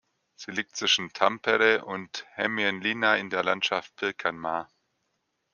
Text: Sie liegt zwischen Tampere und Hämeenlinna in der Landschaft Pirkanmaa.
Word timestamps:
Sie 0.33 0.49
liegt 0.49 0.75
zwischen 0.75 1.13
Tampere 1.13 1.85
und 1.85 2.25
Hämeenlinna 2.33 3.17
in 3.17 3.29
der 3.29 3.43
Landschaft 3.43 3.95
Pirkanmaa. 3.97 4.67